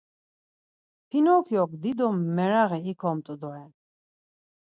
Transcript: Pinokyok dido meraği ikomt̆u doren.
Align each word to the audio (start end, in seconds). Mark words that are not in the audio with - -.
Pinokyok 1.09 1.71
dido 1.81 2.07
meraği 2.35 2.79
ikomt̆u 2.91 3.35
doren. 3.41 3.71